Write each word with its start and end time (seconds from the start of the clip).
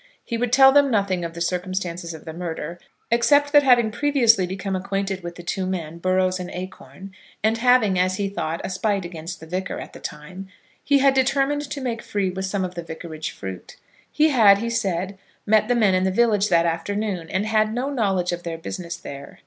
He 0.25 0.35
would 0.35 0.51
tell 0.51 0.71
them 0.71 0.89
nothing 0.89 1.23
of 1.23 1.35
the 1.35 1.41
circumstances 1.41 2.11
of 2.11 2.25
the 2.25 2.33
murder, 2.33 2.79
except 3.11 3.51
that 3.53 3.61
having 3.61 3.91
previously 3.91 4.47
become 4.47 4.75
acquainted 4.75 5.21
with 5.21 5.35
the 5.35 5.43
two 5.43 5.67
men, 5.67 5.99
Burrows 5.99 6.39
and 6.39 6.49
Acorn, 6.49 7.11
and 7.43 7.59
having, 7.59 7.99
as 7.99 8.15
he 8.17 8.27
thought, 8.27 8.61
a 8.63 8.69
spite 8.71 9.05
against 9.05 9.39
the 9.39 9.45
Vicar 9.45 9.77
at 9.79 9.93
the 9.93 9.99
time, 9.99 10.47
he 10.83 10.97
had 10.97 11.13
determined 11.13 11.69
to 11.69 11.81
make 11.81 12.01
free 12.01 12.31
with 12.31 12.45
some 12.45 12.65
of 12.65 12.73
the 12.73 12.81
vicarage 12.81 13.29
fruit. 13.29 13.75
He 14.11 14.29
had, 14.29 14.57
he 14.57 14.71
said, 14.71 15.19
met 15.45 15.67
the 15.67 15.75
men 15.75 15.93
in 15.93 16.03
the 16.03 16.09
village 16.09 16.49
that 16.49 16.65
afternoon, 16.65 17.29
and 17.29 17.45
had 17.45 17.71
no 17.71 17.91
knowledge 17.91 18.31
of 18.31 18.41
their 18.41 18.57
business 18.57 18.97
there. 18.97 19.39